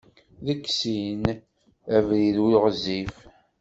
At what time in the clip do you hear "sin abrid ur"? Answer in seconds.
0.79-2.53